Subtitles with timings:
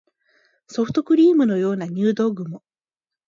[0.65, 2.63] ソフトクリームのような入道雲